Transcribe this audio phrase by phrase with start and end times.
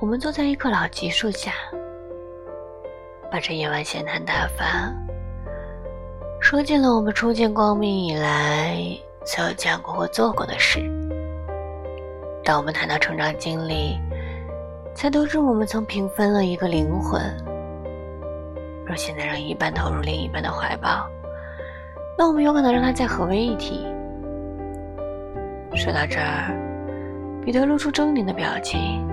[0.00, 1.52] 我们坐在一棵老橘树下，
[3.32, 4.94] 把这夜晚闲谈大发，
[6.40, 8.78] 说尽了我们初见光明以来
[9.24, 10.78] 所有讲过或做过的事。
[12.44, 13.98] 当我们谈到成长经历，
[14.94, 17.20] 才得知我们曾平分了一个灵魂。
[18.86, 21.10] 若现在让一半投入另一半的怀抱，
[22.16, 23.84] 那我们有可能让它再合为一体。
[25.74, 26.54] 说到这儿，
[27.44, 29.04] 彼得露出狰狞的表情。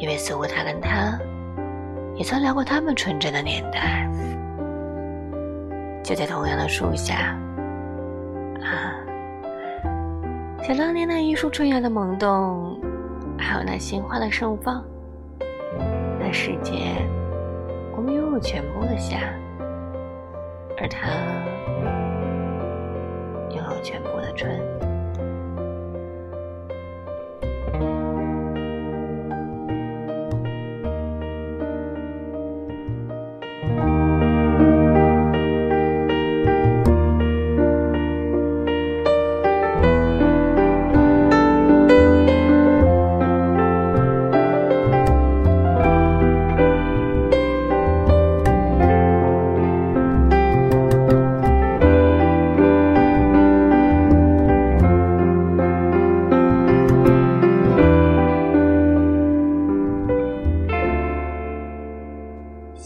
[0.00, 1.18] 因为似乎他跟他
[2.14, 4.08] 也曾聊过他们纯真的年代，
[6.02, 7.36] 就在同样的树下，
[8.62, 8.94] 啊，
[10.62, 12.78] 想当年那一树春芽的萌动，
[13.36, 14.84] 还有那鲜花的盛放，
[16.18, 16.96] 那世界
[17.96, 19.18] 我们拥有全部的夏，
[20.80, 21.08] 而他
[23.50, 24.87] 拥有全部的春。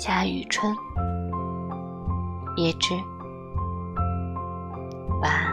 [0.05, 0.77] 夏雨春，
[2.56, 2.92] 叶芝，
[5.20, 5.52] 晚安。